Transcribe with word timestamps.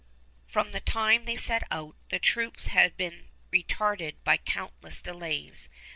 From 0.47 0.71
the 0.71 0.79
time 0.79 1.25
they 1.25 1.35
set 1.35 1.61
out, 1.69 1.95
the 2.09 2.17
troops 2.17 2.69
had 2.69 2.97
been 2.97 3.27
retarded 3.53 4.15
by 4.23 4.37
countless 4.37 4.99
delays. 4.99 5.69